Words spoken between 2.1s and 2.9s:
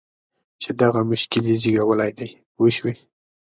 دی پوه